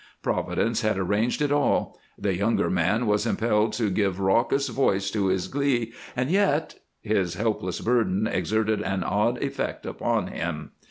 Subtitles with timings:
[0.23, 1.95] Providence had arranged it all.
[2.17, 7.35] The younger man was impelled to give raucous voice to his glee, and yet his
[7.35, 10.71] helpless burden exerted an odd effect upon him.